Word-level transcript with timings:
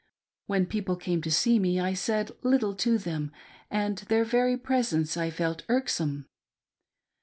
When 0.47 0.65
people 0.65 0.95
came 0.95 1.21
to 1.21 1.29
see 1.29 1.59
me, 1.59 1.79
I 1.79 1.93
said 1.93 2.31
little 2.41 2.73
to 2.73 2.97
them 2.97 3.31
and 3.69 3.99
their 3.99 4.25
very 4.25 4.57
presence 4.57 5.15
I 5.15 5.29
felt 5.29 5.61
irksome. 5.69 6.27